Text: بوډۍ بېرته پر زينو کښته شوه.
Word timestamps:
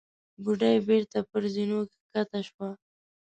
بوډۍ 0.43 0.75
بېرته 0.87 1.19
پر 1.29 1.43
زينو 1.53 1.79
کښته 1.91 2.39
شوه. 2.47 2.69